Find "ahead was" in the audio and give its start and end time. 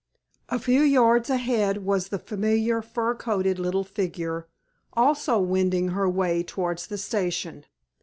1.29-2.07